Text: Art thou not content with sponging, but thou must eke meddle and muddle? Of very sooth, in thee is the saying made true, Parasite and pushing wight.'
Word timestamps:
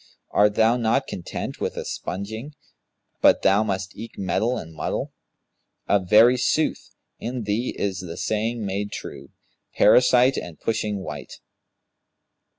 Art 0.31 0.55
thou 0.55 0.77
not 0.77 1.05
content 1.05 1.61
with 1.61 1.75
sponging, 1.85 2.55
but 3.21 3.43
thou 3.43 3.61
must 3.61 3.95
eke 3.95 4.17
meddle 4.17 4.57
and 4.57 4.73
muddle? 4.73 5.13
Of 5.87 6.09
very 6.09 6.37
sooth, 6.37 6.89
in 7.19 7.43
thee 7.43 7.75
is 7.77 7.99
the 7.99 8.17
saying 8.17 8.65
made 8.65 8.91
true, 8.91 9.29
Parasite 9.75 10.37
and 10.37 10.59
pushing 10.59 11.03
wight.' 11.03 11.33